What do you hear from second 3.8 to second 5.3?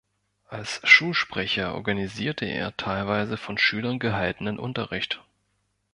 gehaltenen Unterricht.